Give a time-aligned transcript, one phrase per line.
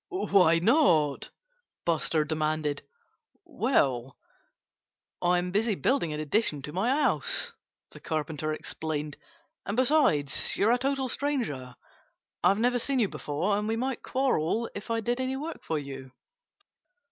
[0.09, 1.29] "Why not?"
[1.85, 2.81] Buster demanded.
[3.45, 4.17] "Well,
[5.21, 7.53] I'm busy building an addition to my house,"
[7.91, 9.15] the Carpenter explained.
[9.63, 11.75] "And besides, you're a total stranger.
[12.43, 15.77] I've never seen you before; and we might quarrel if I did any work for
[15.77, 16.11] you."